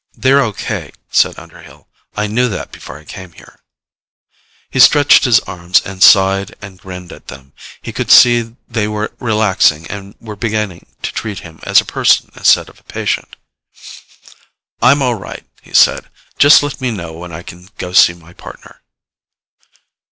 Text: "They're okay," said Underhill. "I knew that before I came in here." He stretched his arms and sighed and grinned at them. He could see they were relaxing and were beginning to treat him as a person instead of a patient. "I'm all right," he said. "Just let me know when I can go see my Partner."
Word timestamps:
"They're 0.13 0.41
okay," 0.45 0.91
said 1.11 1.37
Underhill. 1.37 1.87
"I 2.17 2.25
knew 2.25 2.49
that 2.49 2.71
before 2.71 2.97
I 2.97 3.05
came 3.05 3.33
in 3.33 3.37
here." 3.37 3.59
He 4.71 4.79
stretched 4.79 5.25
his 5.25 5.39
arms 5.41 5.79
and 5.85 6.01
sighed 6.01 6.55
and 6.59 6.79
grinned 6.79 7.11
at 7.11 7.27
them. 7.27 7.53
He 7.83 7.93
could 7.93 8.09
see 8.09 8.55
they 8.67 8.87
were 8.87 9.13
relaxing 9.19 9.85
and 9.91 10.15
were 10.19 10.35
beginning 10.35 10.87
to 11.03 11.11
treat 11.13 11.41
him 11.41 11.59
as 11.67 11.81
a 11.81 11.85
person 11.85 12.31
instead 12.35 12.67
of 12.67 12.79
a 12.79 12.83
patient. 12.85 13.35
"I'm 14.81 15.03
all 15.03 15.13
right," 15.13 15.47
he 15.61 15.71
said. 15.75 16.09
"Just 16.39 16.63
let 16.63 16.81
me 16.81 16.89
know 16.89 17.13
when 17.13 17.31
I 17.31 17.43
can 17.43 17.69
go 17.77 17.93
see 17.93 18.15
my 18.15 18.33
Partner." 18.33 18.81